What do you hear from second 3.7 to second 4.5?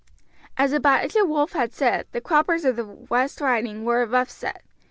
were a rough